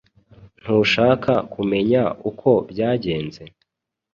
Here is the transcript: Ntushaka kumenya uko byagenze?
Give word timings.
Ntushaka 0.61 1.31
kumenya 1.53 2.01
uko 2.29 2.49
byagenze? 2.69 3.43